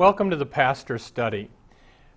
[0.00, 1.50] Welcome to the Pastor Study.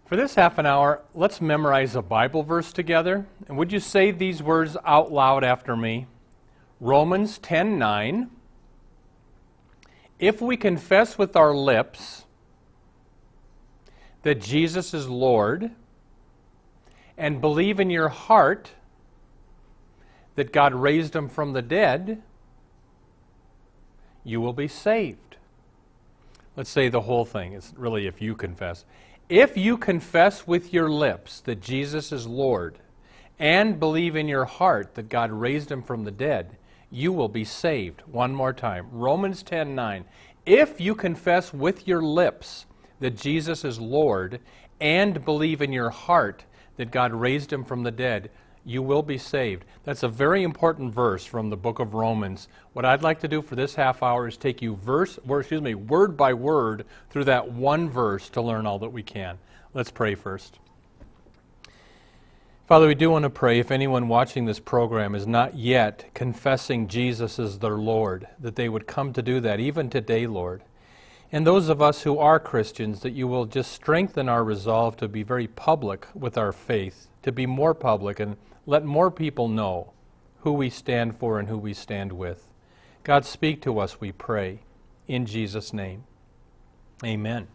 [0.06, 3.26] For this half an hour, let's memorize a Bible verse together.
[3.46, 6.08] And would you say these words out loud after me?
[6.80, 8.30] Romans 10:9
[10.18, 12.24] If we confess with our lips
[14.22, 15.72] that Jesus is Lord
[17.18, 18.76] and believe in your heart
[20.36, 22.24] that God raised him from the dead,
[24.24, 25.33] you will be saved.
[26.56, 27.54] Let's say the whole thing.
[27.54, 28.86] It's really if you confess.
[29.28, 32.78] If you confess with your lips that Jesus is Lord
[33.40, 36.58] and believe in your heart that God raised him from the dead,
[36.92, 38.02] you will be saved.
[38.02, 38.88] One more time.
[38.92, 40.06] Romans 10:9.
[40.46, 42.68] If you confess with your lips
[43.00, 44.40] that Jesus is Lord
[44.80, 46.46] and believe in your heart
[46.78, 48.30] that God raised him from the dead,
[48.66, 49.66] you will be saved.
[49.84, 52.48] That's a very important verse from the book of Romans.
[52.74, 55.62] What I'd like to do for this half hour is take you verse, or excuse
[55.62, 59.38] me, word by word through that one verse to learn all that we can.
[59.74, 60.60] Let's pray first.
[62.66, 66.88] Father, we do want to pray if anyone watching this program is not yet confessing
[66.88, 70.64] Jesus as their Lord, that they would come to do that even today, Lord.
[71.34, 75.08] And those of us who are Christians, that you will just strengthen our resolve to
[75.10, 79.94] be very public with our faith, to be more public and let more people know
[80.40, 82.50] who we stand for and who we stand with.
[83.04, 84.60] God, speak to us, we pray,
[85.08, 86.04] in Jesus' name.
[87.04, 87.48] Amen.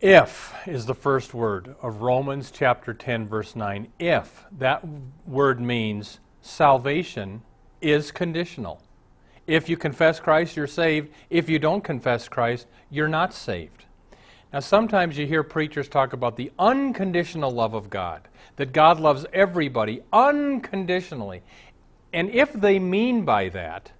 [0.00, 3.88] If is the first word of Romans chapter 10, verse 9.
[3.98, 4.82] If, that
[5.26, 7.42] word means salvation
[7.82, 8.82] is conditional.
[9.46, 11.10] If you confess Christ, you're saved.
[11.28, 13.84] If you don't confess Christ, you're not saved.
[14.52, 18.22] Now, sometimes you hear preachers talk about the unconditional love of God
[18.56, 21.42] that God loves everybody unconditionally.
[22.12, 23.92] And if they mean by that,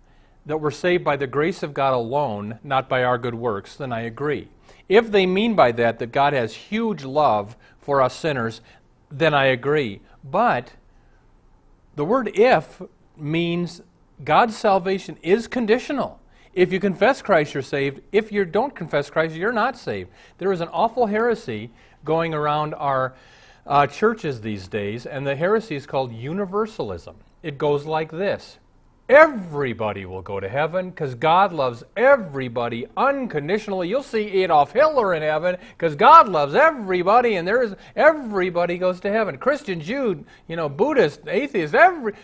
[0.46, 3.92] that we're saved by the grace of God alone, not by our good works, then
[3.92, 4.48] I agree.
[4.88, 8.60] If they mean by that that God has huge love for us sinners,
[9.10, 10.00] then I agree.
[10.24, 10.72] But
[11.94, 12.82] the word if
[13.16, 13.82] means
[14.24, 16.19] God's salvation is conditional.
[16.52, 18.00] If you confess Christ, you're saved.
[18.10, 20.10] If you don't confess Christ, you're not saved.
[20.38, 21.70] There is an awful heresy
[22.04, 23.14] going around our
[23.66, 27.16] uh, churches these days, and the heresy is called universalism.
[27.42, 28.58] It goes like this
[29.08, 33.88] Everybody will go to heaven because God loves everybody unconditionally.
[33.88, 39.00] You'll see Adolf Hitler in heaven because God loves everybody, and there is everybody goes
[39.00, 39.36] to heaven.
[39.36, 42.14] Christian, Jew, you know, Buddhist, atheist, every.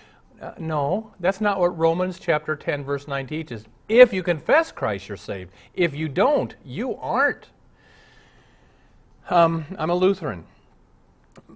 [0.41, 3.65] Uh, no, that's not what Romans chapter 10, verse 9 teaches.
[3.89, 5.53] If you confess Christ, you're saved.
[5.75, 7.49] If you don't, you aren't.
[9.31, 10.45] Um, I'm a Lutheran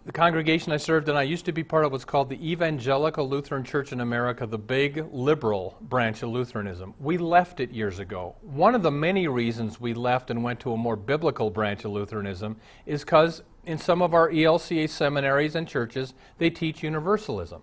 [0.07, 3.29] the congregation I served in, I used to be part of what's called the Evangelical
[3.29, 6.95] Lutheran Church in America, the big liberal branch of Lutheranism.
[6.99, 8.35] We left it years ago.
[8.43, 11.93] One of the many reasons we left and went to a more biblical branch of
[11.93, 17.63] Lutheranism is because in some of our ELCA seminaries and churches, they teach universalism.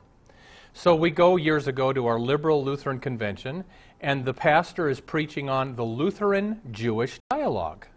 [0.74, 3.64] So we go years ago to our liberal Lutheran convention,
[4.00, 7.88] and the pastor is preaching on the Lutheran Jewish dialogue.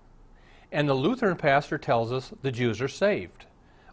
[0.73, 3.47] And the Lutheran pastor tells us the Jews are saved.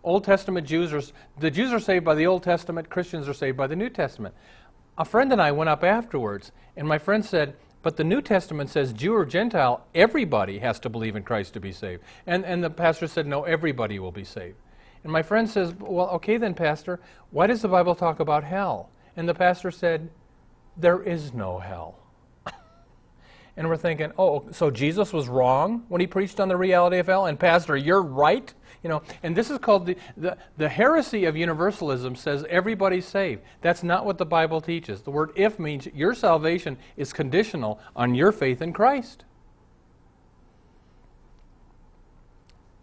[0.04, 1.02] Old Testament Jews are,
[1.38, 4.36] the Jews are saved by the Old Testament, Christians are saved by the New Testament.
[4.98, 8.70] A friend and I went up afterwards, and my friend said, but the New Testament
[8.70, 12.04] says Jew or Gentile, everybody has to believe in Christ to be saved.
[12.26, 14.58] And, and the pastor said, no, everybody will be saved.
[15.08, 17.00] And my friend says, well, okay then, Pastor,
[17.32, 18.90] why does the Bible talk about hell?
[19.16, 20.10] And the pastor said,
[20.76, 21.98] there is no hell.
[23.56, 27.06] and we're thinking, oh, so Jesus was wrong when he preached on the reality of
[27.06, 27.26] hell?
[27.26, 28.54] And Pastor, you're right?
[28.84, 33.44] You know, and this is called the, the, the heresy of universalism says everybody's saved.
[33.62, 35.04] That's not what the Bible teaches.
[35.04, 39.24] The word if means your salvation is conditional on your faith in Christ.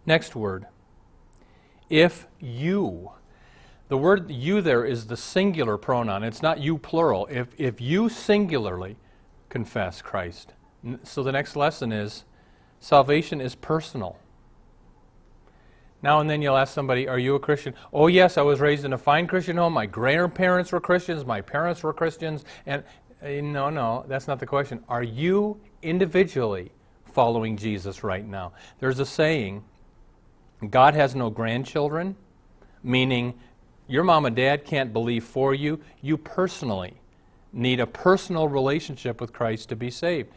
[0.07, 0.65] Next word.
[1.95, 3.11] If you.
[3.87, 6.25] The word you there is the singular pronoun.
[6.25, 7.25] It's not you plural.
[7.31, 8.97] If, if you singularly
[9.47, 10.51] confess Christ.
[11.03, 12.25] So the next lesson is
[12.81, 14.19] salvation is personal.
[16.01, 17.73] Now and then you'll ask somebody, Are you a Christian?
[17.93, 19.71] Oh, yes, I was raised in a fine Christian home.
[19.71, 21.23] My grandparents were Christians.
[21.23, 22.43] My parents were Christians.
[22.65, 22.83] And
[23.23, 24.83] uh, no, no, that's not the question.
[24.89, 26.73] Are you individually
[27.05, 28.51] following Jesus right now?
[28.79, 29.63] There's a saying
[30.71, 32.15] God has no grandchildren,
[32.83, 33.33] meaning
[33.87, 35.79] your mom and dad can't believe for you.
[36.01, 36.95] You personally
[37.53, 40.29] need a personal relationship with Christ to be saved.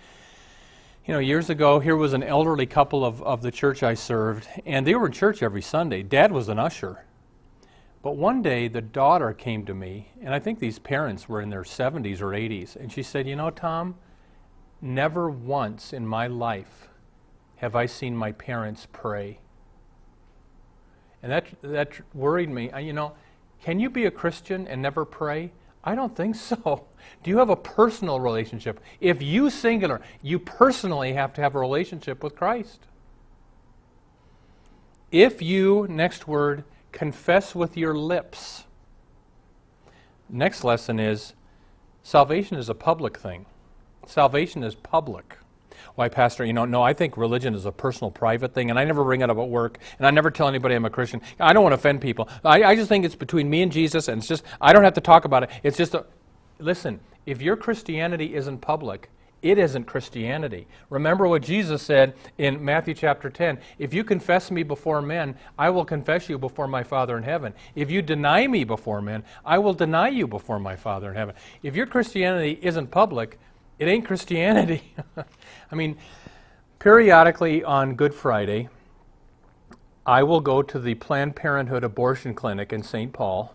[1.07, 4.47] You know, years ago, here was an elderly couple of, of the church I served,
[4.67, 6.03] and they were in church every Sunday.
[6.03, 7.05] Dad was an usher.
[8.03, 11.51] But one day, the daughter came to me, and I think these parents were in
[11.51, 13.97] their 70s or 80s, and she said, You know, Tom,
[14.81, 16.89] never once in my life
[17.57, 19.41] have I seen my parents pray.
[21.23, 22.70] And that, that worried me.
[22.81, 23.12] You know,
[23.62, 25.53] can you be a Christian and never pray?
[25.82, 26.87] I don't think so.
[27.23, 28.81] Do you have a personal relationship?
[29.00, 32.81] If you singular, you personally have to have a relationship with Christ.
[35.11, 38.65] If you, next word, confess with your lips.
[40.29, 41.32] Next lesson is
[42.03, 43.47] salvation is a public thing.
[44.06, 45.38] Salvation is public.
[45.99, 48.85] Why, Pastor, you know, no, I think religion is a personal, private thing, and I
[48.85, 51.21] never bring it up at work, and I never tell anybody I'm a Christian.
[51.41, 52.29] I don't want to offend people.
[52.45, 54.95] I, I just think it's between me and Jesus, and it's just, I don't have
[54.95, 55.50] to talk about it.
[55.65, 56.06] It's just, a,
[56.61, 59.11] listen, if your Christianity isn't public,
[59.43, 60.69] it isn't Christianity.
[60.89, 65.71] Remember what Jesus said in Matthew chapter 10 If you confess me before men, I
[65.71, 67.55] will confess you before my Father in heaven.
[67.75, 71.35] If you deny me before men, I will deny you before my Father in heaven.
[71.65, 73.41] If your Christianity isn't public,
[73.79, 74.95] it ain't Christianity.
[75.71, 75.97] I mean,
[76.79, 78.69] periodically on Good Friday,
[80.05, 83.13] I will go to the Planned Parenthood abortion clinic in St.
[83.13, 83.55] Paul,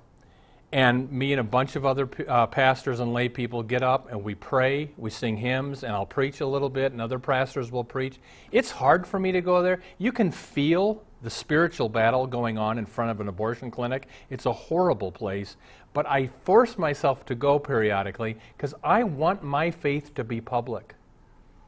[0.71, 4.23] and me and a bunch of other uh, pastors and lay people get up and
[4.23, 7.83] we pray, we sing hymns, and I'll preach a little bit, and other pastors will
[7.83, 8.19] preach.
[8.51, 9.81] It's hard for me to go there.
[9.97, 14.07] You can feel the spiritual battle going on in front of an abortion clinic.
[14.29, 15.57] It's a horrible place,
[15.93, 20.95] but I force myself to go periodically because I want my faith to be public.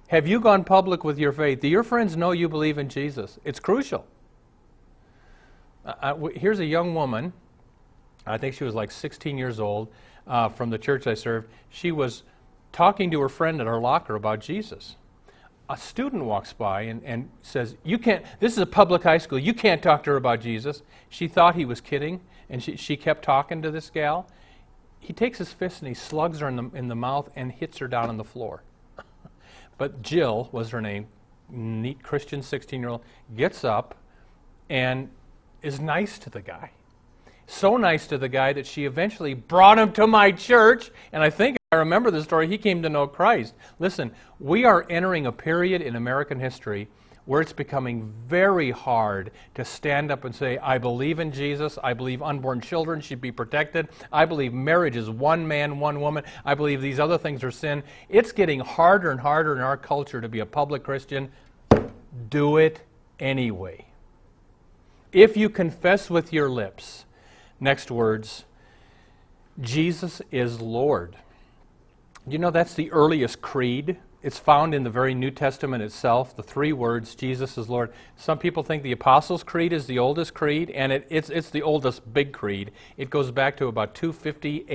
[0.07, 1.61] Have you gone public with your faith?
[1.61, 3.39] Do your friends know you believe in Jesus?
[3.43, 4.05] It's crucial.
[5.85, 7.31] Uh, here's a young woman,
[8.25, 9.89] I think she was like 16 years old,
[10.25, 11.47] uh, from the church I served.
[11.69, 12.23] She was
[12.71, 14.95] talking to her friend at her locker about Jesus.
[15.69, 19.37] A student walks by and, and says, You can't, this is a public high school,
[19.37, 20.81] you can't talk to her about Jesus.
[21.09, 24.27] She thought he was kidding and she, she kept talking to this gal.
[24.99, 27.77] He takes his fist and he slugs her in the, in the mouth and hits
[27.79, 28.63] her down on the floor.
[29.77, 31.07] but Jill was her name,
[31.49, 33.01] neat Christian 16 year old,
[33.35, 33.95] gets up
[34.69, 35.09] and
[35.61, 36.71] is nice to the guy.
[37.47, 40.91] So nice to the guy that she eventually brought him to my church.
[41.11, 43.53] And I think I remember the story, he came to know Christ.
[43.79, 46.87] Listen, we are entering a period in American history
[47.25, 51.77] where it's becoming very hard to stand up and say, I believe in Jesus.
[51.83, 53.87] I believe unborn children should be protected.
[54.11, 56.23] I believe marriage is one man, one woman.
[56.45, 57.83] I believe these other things are sin.
[58.09, 61.31] It's getting harder and harder in our culture to be a public Christian.
[62.29, 62.81] Do it
[63.19, 63.85] anyway.
[65.11, 67.05] If you confess with your lips,
[67.59, 68.45] next words,
[69.61, 71.15] Jesus is Lord.
[72.27, 76.41] You know, that's the earliest creed it's found in the very New Testament itself, the
[76.41, 77.93] three words, Jesus is Lord.
[78.15, 81.61] Some people think the Apostles' Creed is the oldest creed, and it, it's, it's the
[81.61, 82.71] oldest big creed.
[82.97, 84.65] It goes back to about 250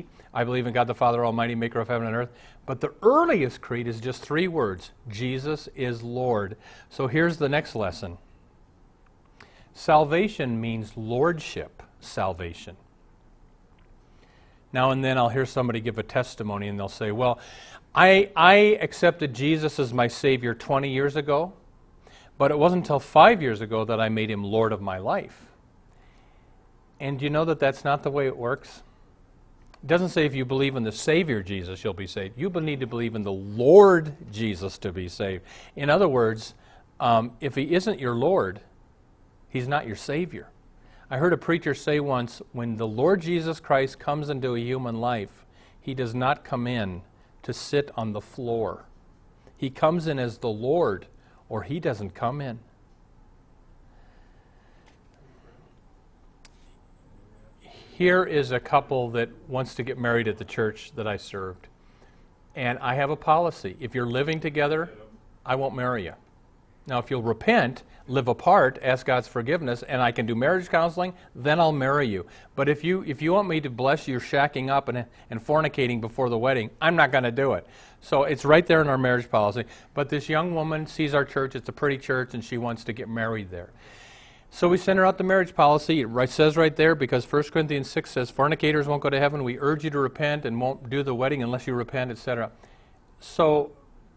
[0.00, 0.06] AD.
[0.32, 2.30] I believe in God the Father Almighty, maker of heaven and earth.
[2.64, 6.56] But the earliest creed is just three words Jesus is Lord.
[6.88, 8.16] So here's the next lesson
[9.74, 12.78] Salvation means lordship salvation.
[14.74, 17.38] Now and then I'll hear somebody give a testimony and they'll say, Well,
[17.94, 21.52] I, I accepted Jesus as my Savior 20 years ago,
[22.36, 25.46] but it wasn't until five years ago that I made him Lord of my life.
[26.98, 28.82] And you know that that's not the way it works?
[29.82, 32.36] It doesn't say if you believe in the Savior Jesus, you'll be saved.
[32.36, 35.44] You need to believe in the Lord Jesus to be saved.
[35.76, 36.54] In other words,
[36.98, 38.60] um, if he isn't your Lord,
[39.48, 40.48] he's not your Savior.
[41.10, 45.00] I heard a preacher say once when the Lord Jesus Christ comes into a human
[45.00, 45.44] life,
[45.80, 47.02] he does not come in
[47.44, 48.86] to sit on the floor.
[49.56, 51.06] He comes in as the Lord,
[51.48, 52.58] or he doesn't come in.
[57.96, 61.68] Here is a couple that wants to get married at the church that I served.
[62.56, 63.76] And I have a policy.
[63.78, 64.90] If you're living together,
[65.46, 66.14] I won't marry you.
[66.86, 71.14] Now, if you'll repent, live apart, ask God's forgiveness, and I can do marriage counseling,
[71.34, 72.26] then I'll marry you.
[72.54, 76.00] But if you if you want me to bless you shacking up and, and fornicating
[76.00, 77.66] before the wedding, I'm not going to do it.
[78.00, 79.64] So it's right there in our marriage policy.
[79.94, 82.92] But this young woman sees our church, it's a pretty church, and she wants to
[82.92, 83.70] get married there.
[84.50, 86.02] So we sent her out the marriage policy.
[86.02, 89.42] It says right there, because 1 Corinthians 6 says fornicators won't go to heaven.
[89.42, 92.52] We urge you to repent and won't do the wedding unless you repent, etc.
[93.18, 93.72] So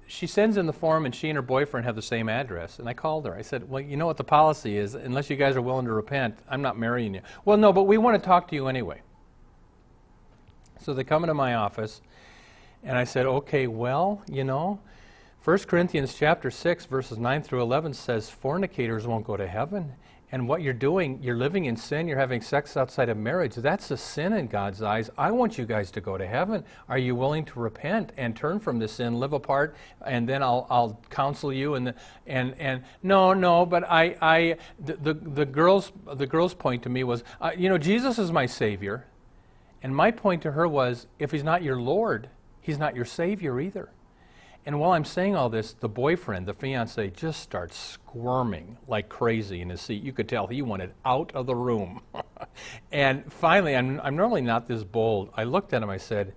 [0.08, 2.80] she sends in the form, and she and her boyfriend have the same address.
[2.80, 3.36] And I called her.
[3.36, 4.96] I said, Well, you know what the policy is.
[4.96, 7.22] Unless you guys are willing to repent, I'm not marrying you.
[7.44, 9.02] Well, no, but we want to talk to you anyway.
[10.82, 12.02] So they come into my office,
[12.84, 14.80] and I said, Okay, well, you know,
[15.44, 19.94] 1 Corinthians chapter 6, verses 9 through 11 says fornicators won't go to heaven
[20.30, 23.56] and what you're doing, you're living in sin, you're having sex outside of marriage.
[23.56, 25.10] That's a sin in God's eyes.
[25.18, 26.66] I want you guys to go to heaven.
[26.90, 30.68] Are you willing to repent and turn from the sin, live apart, and then I'll,
[30.70, 31.76] I'll counsel you?
[31.76, 31.94] And,
[32.26, 36.90] and, and no, no, but I, I the, the, the, girl's, the girl's point to
[36.90, 39.06] me was, uh, you know, Jesus is my Savior.
[39.82, 42.28] And my point to her was, if He's not your Lord,
[42.60, 43.90] He's not your Savior either.
[44.68, 49.62] And while I'm saying all this, the boyfriend, the fiance, just starts squirming like crazy
[49.62, 50.04] in his seat.
[50.04, 52.02] You could tell he wanted out of the room.
[52.92, 55.30] and finally, I'm, I'm normally not this bold.
[55.38, 56.34] I looked at him, I said,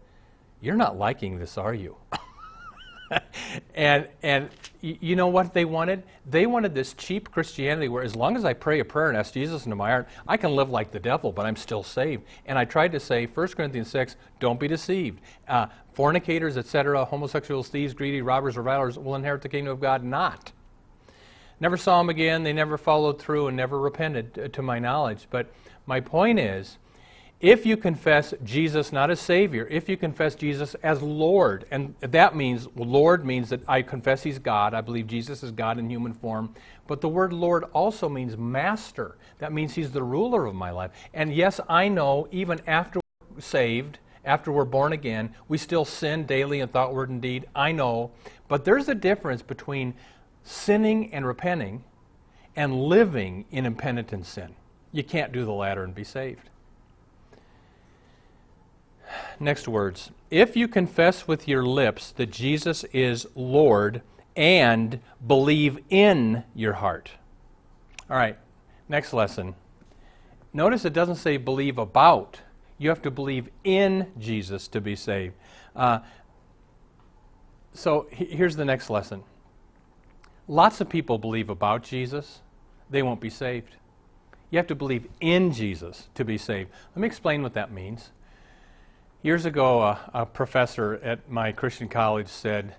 [0.61, 1.97] You're not liking this, are you?
[3.75, 4.49] and and
[4.81, 6.03] you know what they wanted?
[6.25, 9.35] They wanted this cheap Christianity where as long as I pray a prayer and ask
[9.35, 12.25] Jesus into my heart, I can live like the devil, but I'm still saved.
[12.47, 15.21] And I tried to say, 1 Corinthians 6, don't be deceived.
[15.47, 20.53] Uh, fornicators, etc., homosexuals, thieves, greedy, robbers, revilers will inherit the kingdom of God not.
[21.61, 22.43] Never saw them again.
[22.43, 25.27] They never followed through and never repented, to my knowledge.
[25.31, 25.53] But
[25.85, 26.79] my point is,
[27.41, 32.37] if you confess Jesus not as Savior, if you confess Jesus as Lord, and that
[32.37, 36.13] means, Lord means that I confess He's God, I believe Jesus is God in human
[36.13, 36.55] form,
[36.87, 39.17] but the word Lord also means master.
[39.39, 40.91] That means He's the ruler of my life.
[41.15, 43.01] And yes, I know, even after
[43.35, 47.47] we're saved, after we're born again, we still sin daily in thought, word, and deed.
[47.55, 48.11] I know.
[48.49, 49.95] But there's a difference between
[50.43, 51.85] sinning and repenting
[52.55, 54.57] and living in impenitent sin.
[54.93, 56.50] You can't do the latter and be saved.
[59.39, 60.11] Next words.
[60.31, 64.03] If you confess with your lips that Jesus is Lord
[64.37, 67.13] and believe in your heart.
[68.09, 68.39] All right,
[68.89, 69.55] next lesson.
[70.53, 72.41] Notice it doesn't say believe about.
[72.79, 75.35] You have to believe in Jesus to be saved.
[75.77, 76.01] Uh,
[77.73, 79.23] so here's the next lesson.
[80.49, 82.41] Lots of people believe about Jesus,
[82.89, 83.77] they won't be saved.
[84.51, 86.71] You have to believe in Jesus to be saved.
[86.95, 88.11] Let me explain what that means.
[89.23, 92.77] Years ago, a, a, professor at my Christian college said,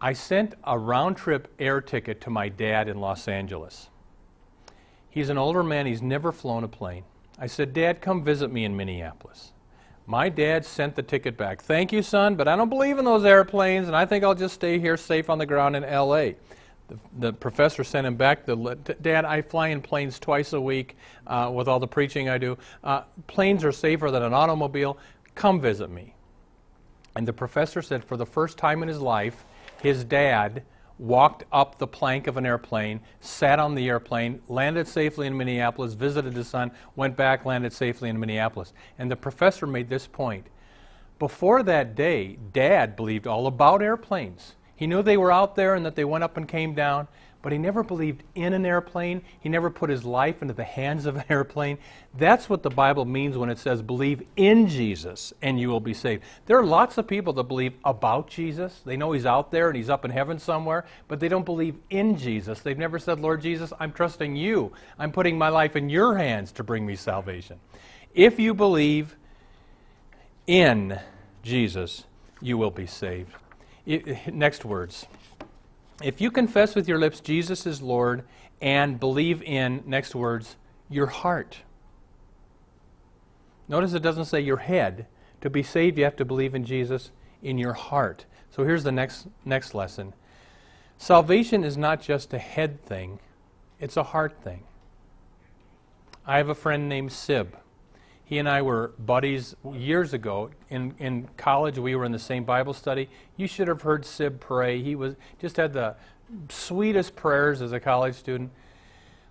[0.00, 3.90] I sent a round trip air ticket to my dad in Los Angeles.
[5.10, 7.04] He's an older man, he's never flown a plane.
[7.38, 9.52] I said, Dad, come visit me in Minneapolis.
[10.06, 11.60] My dad sent the ticket back.
[11.60, 14.54] Thank you, son, but I don't believe in those airplanes, and I think I'll just
[14.54, 16.36] stay here safe on the ground in L.A.
[16.88, 18.44] The, the professor sent him back.
[18.44, 22.38] The, Dad, I fly in planes twice a week uh, with all the preaching I
[22.38, 22.58] do.
[22.82, 24.98] Uh, planes are safer than an automobile.
[25.34, 26.14] Come visit me.
[27.16, 29.44] And the professor said for the first time in his life,
[29.80, 30.62] his dad
[30.98, 35.94] walked up the plank of an airplane, sat on the airplane, landed safely in Minneapolis,
[35.94, 38.72] visited his son, went back, landed safely in Minneapolis.
[38.98, 40.46] And the professor made this point.
[41.18, 44.54] Before that day, dad believed all about airplanes.
[44.76, 47.08] He knew they were out there and that they went up and came down,
[47.44, 49.20] but he never believed in an airplane.
[49.38, 51.76] He never put his life into the hands of an airplane.
[52.16, 55.92] That's what the Bible means when it says, believe in Jesus and you will be
[55.92, 56.22] saved.
[56.46, 58.80] There are lots of people that believe about Jesus.
[58.86, 61.76] They know he's out there and he's up in heaven somewhere, but they don't believe
[61.90, 62.60] in Jesus.
[62.60, 64.72] They've never said, Lord Jesus, I'm trusting you.
[64.98, 67.60] I'm putting my life in your hands to bring me salvation.
[68.14, 69.16] If you believe
[70.46, 70.98] in
[71.42, 72.04] Jesus,
[72.40, 73.34] you will be saved.
[73.84, 75.04] It, next words.
[76.02, 78.24] If you confess with your lips Jesus is Lord
[78.60, 80.56] and believe in, next words,
[80.88, 81.58] your heart.
[83.68, 85.06] Notice it doesn't say your head.
[85.40, 87.10] To be saved, you have to believe in Jesus
[87.42, 88.24] in your heart.
[88.50, 90.14] So here's the next, next lesson
[90.96, 93.18] Salvation is not just a head thing,
[93.80, 94.64] it's a heart thing.
[96.26, 97.56] I have a friend named Sib.
[98.24, 100.50] He and I were buddies years ago.
[100.70, 103.08] In, in college, we were in the same Bible study.
[103.36, 104.82] You should have heard Sib pray.
[104.82, 105.96] He was just had the
[106.48, 108.50] sweetest prayers as a college student.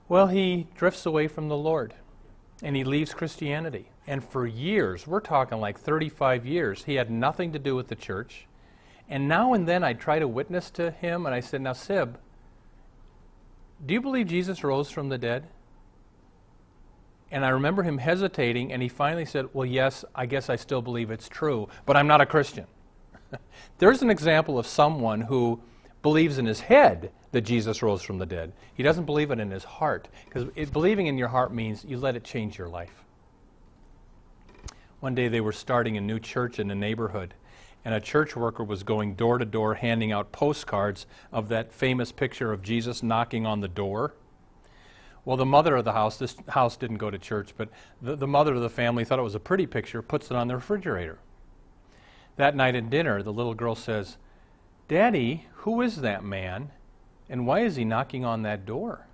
[0.07, 1.95] Well, he drifts away from the Lord
[2.61, 3.89] and he leaves Christianity.
[4.05, 7.95] And for years, we're talking like 35 years, he had nothing to do with the
[7.95, 8.47] church.
[9.09, 12.19] And now and then I try to witness to him and I said, Now, Sib,
[13.85, 15.47] do you believe Jesus rose from the dead?
[17.33, 20.83] And I remember him hesitating, and he finally said, Well, yes, I guess I still
[20.83, 22.67] believe it's true, but I'm not a Christian.
[23.79, 25.59] There's an example of someone who
[26.03, 28.53] believes in his head that Jesus rose from the dead.
[28.75, 32.15] He doesn't believe it in his heart, because believing in your heart means you let
[32.15, 33.03] it change your life.
[34.99, 37.33] One day they were starting a new church in a neighborhood,
[37.83, 42.11] and a church worker was going door to door handing out postcards of that famous
[42.11, 44.13] picture of Jesus knocking on the door.
[45.25, 47.69] Well, the mother of the house, this house didn't go to church, but
[48.01, 50.47] the, the mother of the family thought it was a pretty picture, puts it on
[50.47, 51.17] the refrigerator.
[52.35, 54.17] That night at dinner, the little girl says,
[54.87, 56.71] Daddy, who is that man?
[57.29, 59.07] And why is he knocking on that door?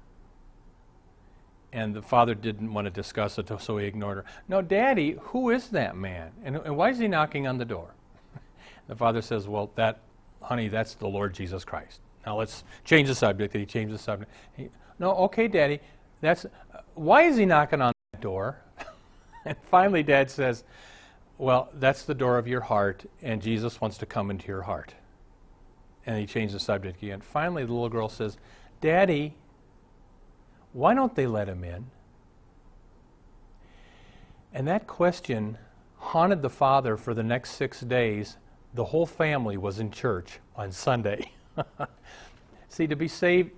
[1.72, 4.26] And the father didn't want to discuss it, so he ignored her.
[4.48, 6.32] No, Daddy, who is that man?
[6.44, 7.94] And, and why is he knocking on the door?
[8.88, 10.00] the father says, Well, that,
[10.42, 12.02] honey, that's the Lord Jesus Christ.
[12.26, 13.56] Now let's change the subject.
[13.56, 14.32] He changed the subject.
[14.58, 15.80] He, no, okay, Daddy,
[16.22, 16.46] that's,
[16.96, 18.62] why is he knocking on that door?
[19.46, 20.64] and finally, Dad says,
[21.38, 24.94] Well, that's the door of your heart, and Jesus wants to come into your heart.
[26.06, 27.22] And he changed the subject again.
[27.22, 28.38] Finally, the little girl says,
[28.82, 29.36] Daddy,
[30.74, 31.88] why don't they let him in?
[34.54, 35.58] And that question
[35.98, 38.38] haunted the father for the next six days.
[38.74, 41.32] The whole family was in church on Sunday.
[42.70, 43.52] See, to be saved,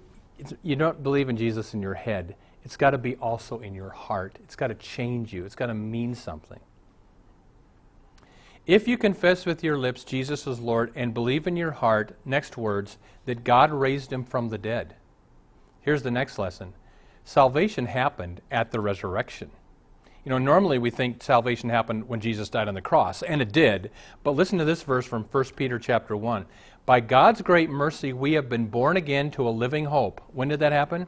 [0.64, 2.36] you don't believe in Jesus in your head.
[2.64, 4.38] It's got to be also in your heart.
[4.44, 5.46] It's got to change you.
[5.46, 6.60] It's got to mean something.
[8.68, 12.58] If you confess with your lips Jesus is Lord and believe in your heart, next
[12.58, 14.96] words, that God raised him from the dead.
[15.82, 16.74] Here's the next lesson
[17.24, 19.50] salvation happened at the resurrection.
[20.24, 23.52] You know, normally we think salvation happened when Jesus died on the cross, and it
[23.52, 23.90] did.
[24.24, 26.46] But listen to this verse from 1 Peter chapter 1.
[26.86, 30.22] By God's great mercy, we have been born again to a living hope.
[30.32, 31.08] When did that happen?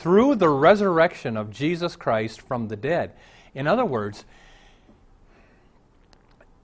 [0.00, 3.12] Through the resurrection of Jesus Christ from the dead.
[3.54, 4.24] In other words,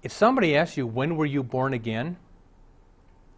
[0.03, 2.17] if somebody asks you, when were you born again?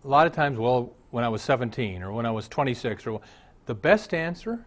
[0.05, 3.21] A lot of times, well, when I was 17 or when I was 26, or
[3.67, 4.65] the best answer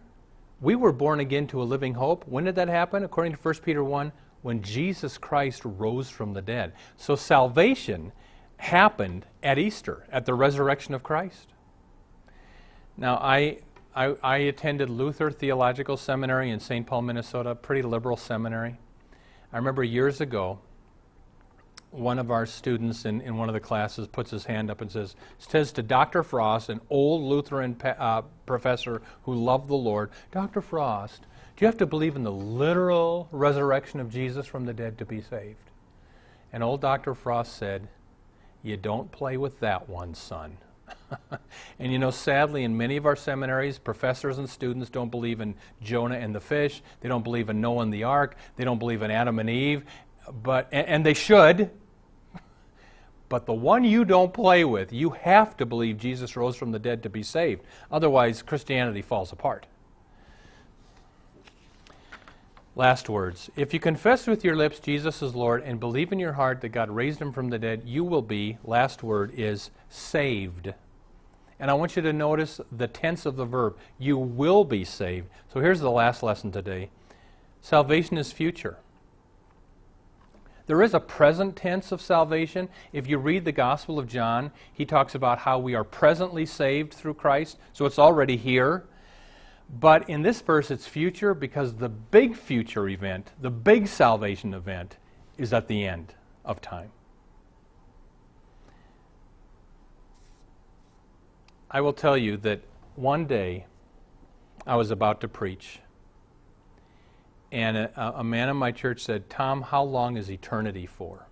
[0.62, 2.24] we were born again to a living hope.
[2.26, 3.02] When did that happen?
[3.02, 4.12] According to 1 Peter 1,
[4.42, 6.72] when Jesus Christ rose from the dead.
[6.96, 8.12] So salvation
[8.58, 11.48] happened at Easter, at the resurrection of Christ.
[12.96, 13.58] Now, I,
[13.94, 16.86] I, I attended Luther Theological Seminary in St.
[16.86, 18.76] Paul, Minnesota, pretty liberal seminary.
[19.52, 20.60] I remember years ago,
[21.90, 24.90] one of our students in, in one of the classes puts his hand up and
[24.90, 26.22] says, says to Dr.
[26.22, 30.62] Frost, an old Lutheran pe- uh, professor who loved the Lord, Dr.
[30.62, 31.26] Frost,
[31.56, 35.04] do you have to believe in the literal resurrection of Jesus from the dead to
[35.04, 35.70] be saved?
[36.50, 37.14] And old Dr.
[37.14, 37.88] Frost said,
[38.62, 40.56] You don't play with that one, son.
[41.78, 45.54] And you know, sadly, in many of our seminaries, professors and students don't believe in
[45.82, 46.82] Jonah and the fish.
[47.00, 48.36] They don't believe in Noah and the ark.
[48.56, 49.84] They don't believe in Adam and Eve.
[50.42, 51.70] But, and, and they should,
[53.28, 56.78] but the one you don't play with, you have to believe Jesus rose from the
[56.78, 57.62] dead to be saved.
[57.90, 59.66] Otherwise, Christianity falls apart.
[62.74, 63.50] Last words.
[63.54, 66.70] If you confess with your lips Jesus is Lord and believe in your heart that
[66.70, 70.72] God raised him from the dead, you will be, last word is saved.
[71.60, 73.76] And I want you to notice the tense of the verb.
[73.98, 75.28] You will be saved.
[75.52, 76.88] So here's the last lesson today
[77.60, 78.78] salvation is future.
[80.66, 82.70] There is a present tense of salvation.
[82.90, 86.94] If you read the Gospel of John, he talks about how we are presently saved
[86.94, 88.84] through Christ, so it's already here.
[89.72, 94.98] But in this verse, it's future because the big future event, the big salvation event,
[95.38, 96.90] is at the end of time.
[101.70, 102.60] I will tell you that
[102.96, 103.64] one day
[104.66, 105.80] I was about to preach
[107.52, 111.26] and a, a, man in my church said, Tom, how long is eternity for?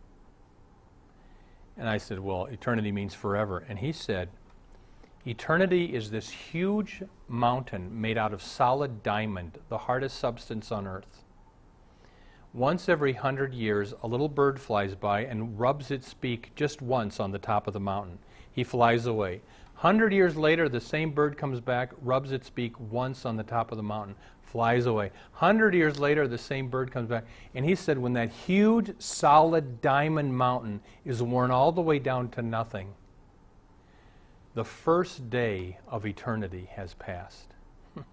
[1.79, 3.65] And I said, Well, eternity means forever.
[3.67, 4.29] And he said,
[5.27, 11.25] Eternity is this huge mountain made out of solid diamond, the hardest substance on earth.
[12.55, 17.21] Once every hundred years, a little bird flies by and rubs its beak just once
[17.21, 18.19] on the top of the mountain.
[18.51, 19.43] He flies away.
[19.75, 23.71] Hundred years later, the same bird comes back, rubs its beak once on the top
[23.71, 24.17] of the mountain
[24.51, 25.13] flies away.
[25.33, 29.81] Hundred years later, the same bird comes back, and he said, when that huge, solid
[29.81, 32.93] diamond mountain is worn all the way down to nothing,
[34.55, 37.55] the first day of eternity has passed.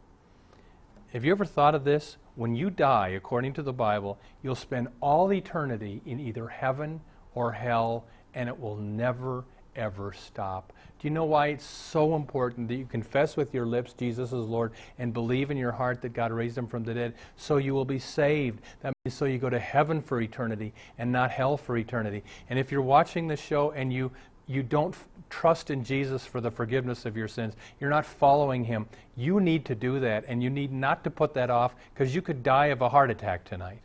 [1.13, 2.17] Have you ever thought of this?
[2.36, 7.02] When you die, according to the Bible, you'll spend all eternity in either heaven
[7.34, 9.45] or hell, and it will never,
[9.76, 10.73] ever stop.
[11.00, 14.45] Do you know why it's so important that you confess with your lips Jesus is
[14.45, 17.73] Lord and believe in your heart that God raised him from the dead so you
[17.73, 18.62] will be saved?
[18.82, 22.23] That means so you go to heaven for eternity and not hell for eternity.
[22.50, 24.12] And if you're watching this show and you
[24.48, 24.96] you don't
[25.30, 29.66] trust in Jesus for the forgiveness of your sins, you're not following Him, you need
[29.66, 32.68] to do that, and you need not to put that off because you could die
[32.68, 33.80] of a heart attack tonight.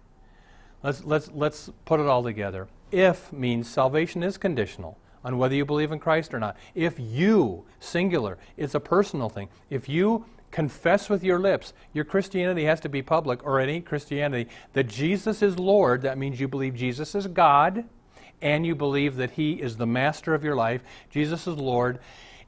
[0.83, 2.69] Let's, let's, let's put it all together.
[2.91, 6.57] If means salvation is conditional on whether you believe in Christ or not.
[6.75, 9.49] If you, singular, it's a personal thing.
[9.71, 14.51] If you confess with your lips, your Christianity has to be public, or any Christianity,
[14.75, 17.85] that Jesus is Lord, that means you believe Jesus is God,
[18.43, 21.99] and you believe that He is the master of your life, Jesus is Lord.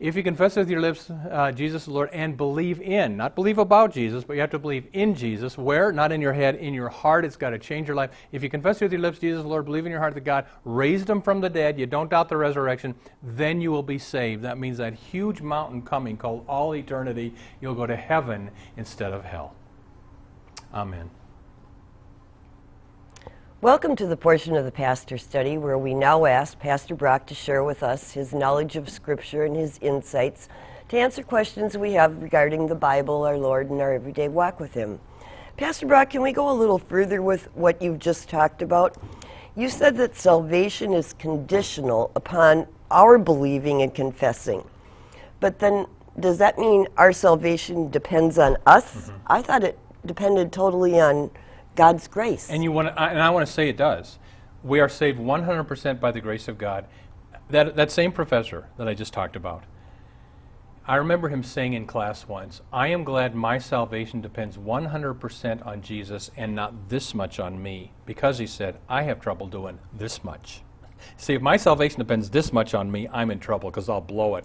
[0.01, 3.59] If you confess with your lips uh, Jesus is Lord and believe in, not believe
[3.59, 5.57] about Jesus, but you have to believe in Jesus.
[5.57, 5.93] Where?
[5.93, 7.25] Not in your head, in your heart.
[7.25, 8.11] It's got to change your life.
[8.33, 10.47] If you confess with your lips Jesus is Lord, believe in your heart that God
[10.65, 14.43] raised him from the dead, you don't doubt the resurrection, then you will be saved.
[14.43, 19.25] That means that huge mountain coming called all eternity, you'll go to heaven instead of
[19.25, 19.55] hell.
[20.73, 21.09] Amen.
[23.65, 27.35] Welcome to the portion of the pastor study where we now ask Pastor Brock to
[27.35, 30.51] share with us his knowledge of Scripture and his insights
[30.91, 34.75] to answer questions we have regarding the Bible, our Lord, and our everyday walk with
[34.75, 35.01] Him.
[35.57, 38.99] Pastor Brock, can we go a little further with what you've just talked about?
[39.57, 44.63] You said that salvation is conditional upon our believing and confessing.
[45.41, 45.87] But then,
[46.21, 49.09] does that mean our salvation depends on us?
[49.09, 49.17] Mm-hmm.
[49.27, 51.31] I thought it depended totally on
[51.75, 52.49] God's grace.
[52.51, 54.19] And you want and I want to say it does.
[54.63, 56.87] We are saved 100% by the grace of God.
[57.51, 59.65] That, that same professor that I just talked about,
[60.87, 65.83] I remember him saying in class once, I am glad my salvation depends 100% on
[65.83, 67.93] Jesus and not this much on me.
[68.05, 70.63] Because he said, I have trouble doing this much.
[71.17, 74.37] See, if my salvation depends this much on me, I'm in trouble because I'll blow
[74.37, 74.45] it.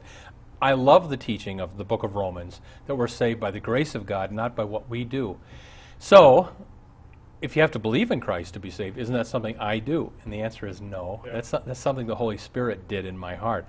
[0.61, 3.95] I love the teaching of the book of Romans that we're saved by the grace
[3.95, 5.37] of God, not by what we do.
[5.99, 6.49] So,
[7.41, 10.11] if you have to believe in Christ to be saved, isn't that something I do?
[10.23, 11.21] And the answer is no.
[11.25, 13.65] That's, that's something the Holy Spirit did in my heart.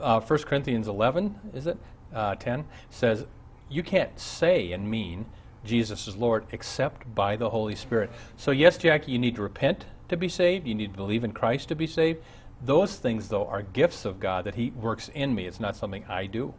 [0.00, 1.78] Uh, 1 Corinthians 11, is it?
[2.14, 3.26] Uh, 10 says,
[3.68, 5.26] You can't say and mean
[5.64, 8.10] Jesus is Lord except by the Holy Spirit.
[8.36, 10.66] So, yes, Jackie, you need to repent to be saved.
[10.66, 12.22] You need to believe in Christ to be saved.
[12.64, 15.46] Those things, though, are gifts of God that He works in me.
[15.46, 16.54] It's not something I do.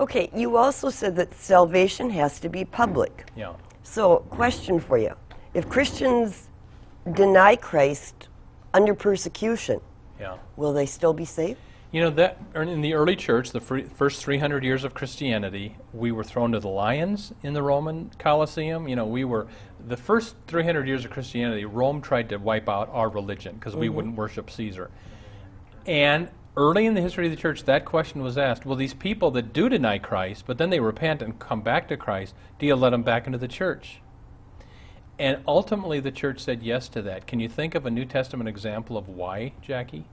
[0.00, 3.30] Okay, you also said that salvation has to be public.
[3.36, 3.54] Yeah.
[3.82, 5.14] So, question for you.
[5.54, 6.48] If Christians
[7.12, 8.28] deny Christ
[8.74, 9.80] under persecution,
[10.20, 10.36] Yeah.
[10.56, 11.58] will they still be saved?
[11.90, 15.76] You know that er, in the early church, the fir- first 300 years of Christianity,
[15.94, 18.88] we were thrown to the lions in the Roman Colosseum.
[18.88, 19.46] You know, we were
[19.86, 21.64] the first 300 years of Christianity.
[21.64, 24.90] Rome tried to wipe out our religion because we wouldn't worship Caesar.
[25.86, 29.30] And early in the history of the church, that question was asked: Will these people
[29.30, 32.76] that do deny Christ, but then they repent and come back to Christ, do you
[32.76, 34.02] let them back into the church?
[35.18, 37.26] And ultimately, the church said yes to that.
[37.26, 40.04] Can you think of a New Testament example of why, Jackie?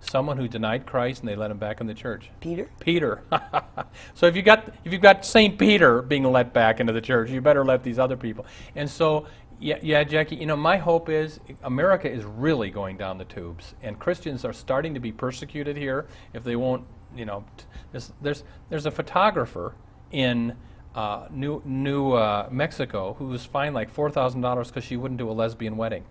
[0.00, 2.30] Someone who denied Christ and they let him back in the church.
[2.40, 2.68] Peter?
[2.80, 3.22] Peter.
[4.14, 7.30] so if you got if you've got Saint Peter being let back into the church,
[7.30, 8.44] you better let these other people.
[8.74, 9.26] And so
[9.62, 10.36] yeah, yeah, Jackie.
[10.36, 14.52] You know, my hope is America is really going down the tubes, and Christians are
[14.52, 16.84] starting to be persecuted here if they won't.
[17.14, 19.74] You know, t- there's there's, there's a photographer
[20.10, 20.56] in
[20.94, 25.18] uh, New New uh, Mexico who was fined like four thousand dollars because she wouldn't
[25.18, 26.04] do a lesbian wedding.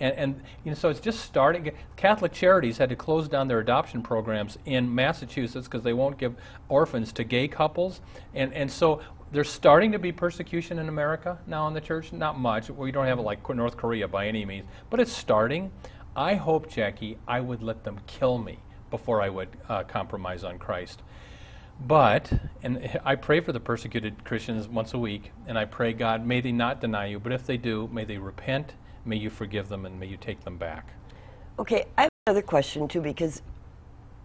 [0.00, 1.70] And, and you know, so it's just starting.
[1.96, 6.34] Catholic Charities had to close down their adoption programs in Massachusetts because they won't give
[6.68, 8.00] orphans to gay couples.
[8.34, 12.12] And, and so there's starting to be persecution in America now in the church.
[12.12, 12.70] Not much.
[12.70, 15.70] We don't have it like North Korea by any means, but it's starting.
[16.16, 18.58] I hope, Jackie, I would let them kill me
[18.90, 21.02] before I would uh, compromise on Christ.
[21.80, 22.32] But,
[22.62, 26.40] and I pray for the persecuted Christians once a week, and I pray, God, may
[26.40, 29.84] they not deny you, but if they do, may they repent, may you forgive them,
[29.84, 30.94] and may you take them back.
[31.58, 33.42] Okay, I have another question too because,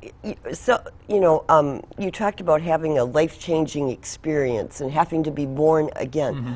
[0.01, 5.23] y- y- so you know, um, you talked about having a life-changing experience and having
[5.23, 6.35] to be born again.
[6.35, 6.53] Mm-hmm.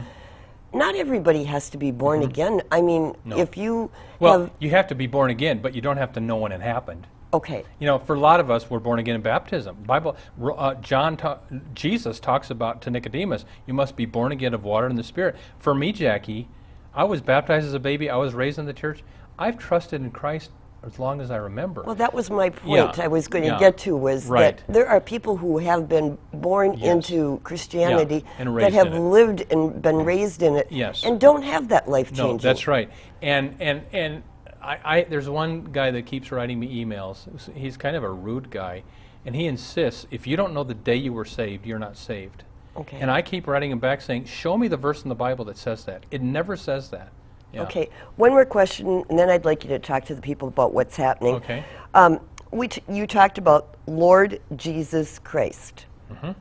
[0.77, 2.62] Not everybody has to be born again.
[2.71, 5.97] I mean, if you Well, have you have to be born again, but you don't
[5.97, 7.06] have to know when it happened.
[7.33, 9.75] Okay, You know, for a lot of us, we're born again in baptism.
[9.85, 10.15] Bible,
[10.57, 11.39] uh, John, ta-
[11.73, 15.35] Jesus talks about to Nicodemus, you must be born again of water and the Spirit.
[15.59, 16.47] For me, Jackie,
[16.93, 18.09] I was baptized as a baby.
[18.09, 19.03] I was raised in the church.
[19.39, 20.51] I've trusted in Christ
[20.83, 21.81] as long as I remember.
[21.83, 22.97] Well, that was my point.
[22.97, 23.59] Yeah, I was going to yeah.
[23.59, 24.57] get to was Right.
[24.57, 26.87] that there are people who have been born Yes.
[26.93, 31.03] into Christianity and that have lived and been raised in it Yes.
[31.05, 32.27] and don't have that life changing.
[32.27, 32.89] No, that's right.
[33.21, 34.23] And and and
[34.63, 37.28] I, I there's one guy that keeps writing me emails.
[37.56, 38.84] He's kind of a rude guy,
[39.26, 42.43] and he insists if you don't know the day you were saved, you're not saved.
[42.76, 42.97] Okay.
[42.99, 45.58] And I keep writing him back saying, "Show me the verse in the Bible that
[45.58, 47.10] says that." It never says that.
[47.52, 47.62] Yeah.
[47.63, 50.73] Okay, one more question, and then I'd like you to talk to the people about
[50.73, 51.36] what's happening.
[51.36, 51.63] Okay.
[51.93, 55.86] Um, we t- you talked about Lord Jesus Christ.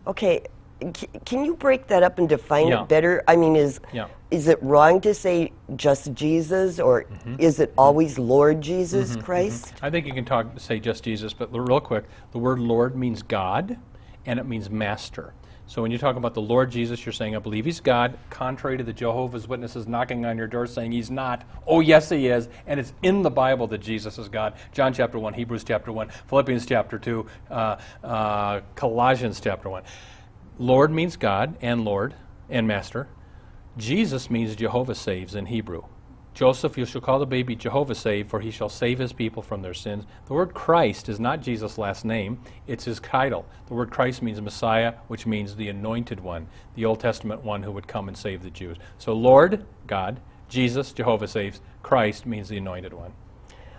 [0.07, 0.47] Okay, c-
[1.25, 2.73] can you break that up and define Mm-hmm.
[2.73, 2.83] Yeah.
[2.83, 3.23] it better?
[3.29, 4.05] I mean, is Yeah.
[4.05, 4.13] Mm-hmm.
[4.31, 7.07] is it wrong to say just Jesus, or
[7.39, 9.75] is it always Lord Jesus Christ?
[9.83, 13.23] I think you can talk say just Jesus, but real quick, the word Lord means
[13.23, 13.79] God,
[14.27, 15.35] and it means master.
[15.67, 18.77] So when you talk about the Lord Jesus, you're saying, I believe he's God, contrary
[18.77, 21.45] to the Jehovah's Witnesses knocking on your door saying he's not.
[21.67, 22.49] Oh, yes, he is.
[22.67, 24.53] And it's in the Bible that Jesus is God.
[24.73, 29.83] John chapter 1, Hebrews chapter 1, Philippians chapter 2, uh, uh, Colossians chapter 1.
[30.59, 32.15] Lord means God and Lord
[32.49, 33.09] and Master.
[33.77, 35.83] Jesus means Jehovah saves in Hebrew.
[36.35, 39.61] Joseph, you shall call the baby Jehovah save, for he shall save his people from
[39.61, 40.05] their sins.
[40.27, 43.45] The word Christ is not Jesus' last name, it's his title.
[43.69, 47.73] The word Christ means Messiah, which means the anointed one, the Old Testament one who
[47.73, 48.79] would come and save the Jews.
[48.97, 53.13] So, Lord, God, Jesus, Jehovah saves, Christ means the anointed one.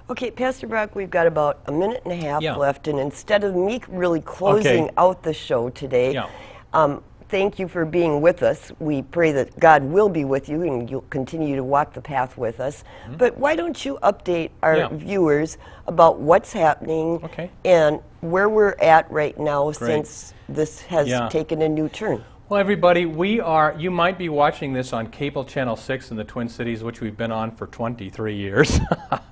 [0.10, 2.56] Okay, Pastor Brock, we've got about a minute and a half Yeah.
[2.56, 4.94] left, and instead of me really closing Okay.
[4.98, 6.28] out the show today, Yeah.
[6.74, 8.72] Um, thank you for being with us.
[8.80, 12.38] We pray that God will be with you and you'll continue to walk the path
[12.38, 12.84] with us.
[13.18, 14.96] But why don't you update our Mm-hmm.
[14.98, 15.06] Yeah.
[15.06, 15.58] viewers
[15.88, 17.50] about what's happening Okay.
[17.66, 21.28] and where we're at right now since this has Yeah.
[21.30, 22.24] taken a new turn?
[22.50, 26.24] Well, everybody, we are, you might be watching this on Cable Channel 6 in the
[26.26, 28.80] Twin Cities, which we've been on for 23 years.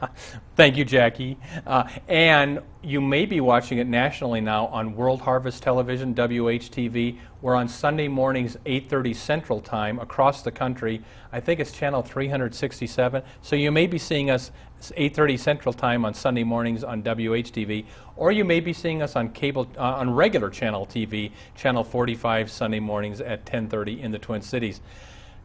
[0.55, 1.37] Thank you, Jackie.
[1.67, 7.17] Uh, and you may be watching it nationally now on World Harvest Television, WHTV.
[7.41, 11.01] We're on Sunday mornings, 8.30 Central Time across the country.
[11.31, 13.23] I think it's channel 367.
[13.41, 18.31] So you may be seeing us 8.30 Central Time on Sunday mornings on WHTV, or
[18.31, 22.79] you may be seeing us on cable, uh, on regular channel TV, channel 45 Sunday
[22.79, 24.79] mornings at 10.30 in the Twin Cities.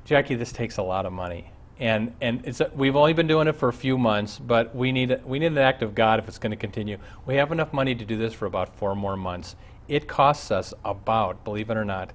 [0.05, 1.51] Jackie, this takes a lot of money.
[1.79, 5.19] And, and it's we've only been doing it for a few months, but we need,
[5.25, 6.99] we need an act of God if it's going to continue.
[7.25, 9.57] We have enough money to do this for about four more months.
[9.89, 12.13] It costs us about, believe it or not,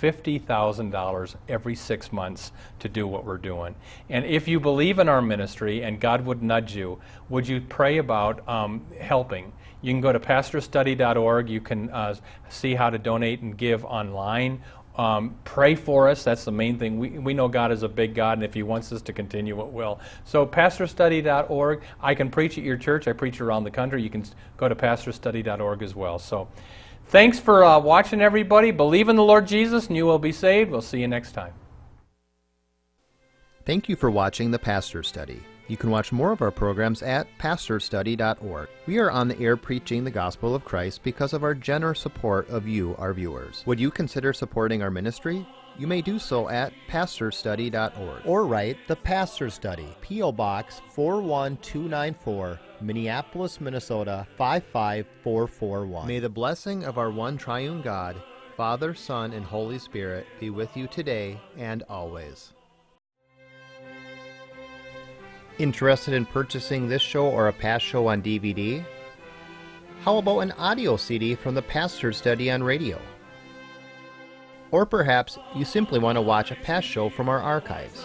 [0.00, 3.74] $50,000 every six months to do what we're doing.
[4.08, 7.98] And if you believe in our ministry and God would nudge you, would you pray
[7.98, 9.52] about um, helping?
[9.82, 11.48] You can go to pastorstudy.org.
[11.48, 12.14] You can uh,
[12.48, 14.62] see how to donate and give online.
[14.96, 16.24] Um, pray for us.
[16.24, 16.98] That's the main thing.
[16.98, 19.58] We, we know God is a big God, and if He wants us to continue,
[19.60, 20.00] it will.
[20.24, 21.82] So, pastorstudy.org.
[22.02, 23.08] I can preach at your church.
[23.08, 24.02] I preach around the country.
[24.02, 24.24] You can
[24.58, 26.18] go to pastorstudy.org as well.
[26.18, 26.48] So,
[27.10, 28.70] thanks for uh, watching, everybody.
[28.70, 30.70] Believe in the Lord Jesus, and you will be saved.
[30.70, 31.52] We'll see you next time.
[33.66, 35.42] Thank you for watching the Pastor Study.
[35.68, 38.68] You can watch more of our programs at pastorstudy.org.
[38.88, 42.48] We are on the air preaching the gospel of Christ because of our generous support
[42.48, 43.62] of you, our viewers.
[43.66, 45.46] Would you consider supporting our ministry?
[45.80, 50.30] You may do so at pastorstudy.org or write The Pastor Study, P.O.
[50.32, 56.06] Box 41294, Minneapolis, Minnesota 55441.
[56.06, 58.22] May the blessing of our one triune God,
[58.58, 62.52] Father, Son, and Holy Spirit be with you today and always.
[65.58, 68.84] Interested in purchasing this show or a past show on DVD?
[70.02, 73.00] How about an audio CD from the Pastor Study on radio?
[74.72, 78.04] Or perhaps you simply want to watch a past show from our archives.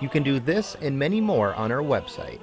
[0.00, 2.40] You can do this and many more on our website.